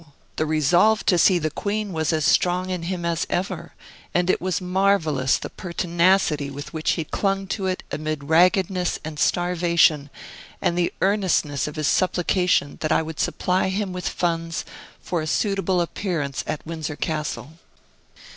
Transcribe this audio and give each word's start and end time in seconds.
The 0.37 0.47
resolve 0.47 1.05
to 1.05 1.17
see 1.19 1.37
the 1.37 1.51
Queen 1.51 1.93
was 1.93 2.11
as 2.11 2.25
strong 2.25 2.71
in 2.71 2.81
him 2.81 3.05
as 3.05 3.27
ever; 3.29 3.75
and 4.15 4.31
it 4.31 4.41
was 4.41 4.59
marvellous 4.59 5.37
the 5.37 5.51
pertinacity 5.51 6.49
with 6.49 6.73
which 6.73 6.93
he 6.93 7.03
clung 7.03 7.45
to 7.49 7.67
it 7.67 7.83
amid 7.91 8.23
raggedness 8.23 8.97
and 9.05 9.19
starvation, 9.19 10.09
and 10.59 10.75
the 10.75 10.91
earnestness 11.01 11.67
of 11.67 11.75
his 11.75 11.87
supplication 11.87 12.77
that 12.79 12.91
I 12.91 13.03
would 13.03 13.19
supply 13.19 13.69
him 13.69 13.93
with 13.93 14.09
funds 14.09 14.65
for 15.03 15.21
a 15.21 15.27
suitable 15.27 15.81
appearance 15.81 16.43
at 16.47 16.65
Windsor 16.65 16.95
Castle. 16.95 17.53